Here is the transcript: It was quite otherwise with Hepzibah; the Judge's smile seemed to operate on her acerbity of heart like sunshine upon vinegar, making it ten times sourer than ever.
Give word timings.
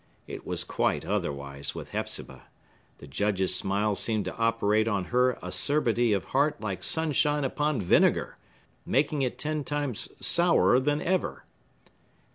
It 0.25 0.47
was 0.47 0.63
quite 0.63 1.05
otherwise 1.05 1.75
with 1.75 1.89
Hepzibah; 1.89 2.45
the 2.97 3.05
Judge's 3.05 3.53
smile 3.55 3.93
seemed 3.93 4.25
to 4.25 4.35
operate 4.35 4.87
on 4.87 5.05
her 5.13 5.37
acerbity 5.43 6.11
of 6.11 6.23
heart 6.23 6.59
like 6.59 6.81
sunshine 6.81 7.43
upon 7.43 7.79
vinegar, 7.79 8.37
making 8.83 9.21
it 9.21 9.37
ten 9.37 9.63
times 9.63 10.09
sourer 10.19 10.79
than 10.79 11.03
ever. 11.03 11.45